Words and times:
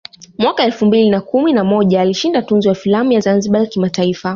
Mwaka 0.37 0.63
elfu 0.63 0.85
mbili 0.85 1.09
na 1.09 1.21
kumi 1.21 1.53
na 1.53 1.63
moja 1.63 2.01
alishinda 2.01 2.41
tuzo 2.41 2.69
ya 2.69 2.75
filamu 2.75 3.11
ya 3.11 3.19
ZanzibarI 3.19 3.67
kimataifa 3.67 4.29